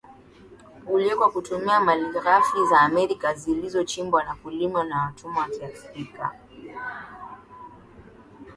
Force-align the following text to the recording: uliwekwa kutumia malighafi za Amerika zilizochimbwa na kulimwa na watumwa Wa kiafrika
uliwekwa 0.87 1.31
kutumia 1.31 1.79
malighafi 1.79 2.57
za 2.69 2.79
Amerika 2.81 3.33
zilizochimbwa 3.33 4.23
na 4.23 4.35
kulimwa 4.35 4.83
na 4.83 4.97
watumwa 5.01 5.41
Wa 5.43 5.49
kiafrika 5.49 6.31